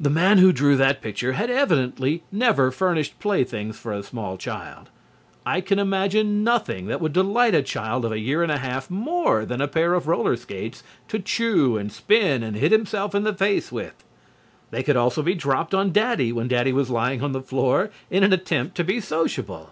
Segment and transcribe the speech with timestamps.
[0.00, 4.90] The man who drew that picture had evidently never furnished playthings for a small child.
[5.46, 8.90] I can imagine nothing that would delight a child of a year and a half
[8.90, 13.22] more than a pair of roller skates to chew and spin and hit himself in
[13.22, 13.94] the face with.
[14.72, 18.24] They could also be dropped on Daddy when Daddy was lying on the floor in
[18.24, 19.70] an attempt to be sociable.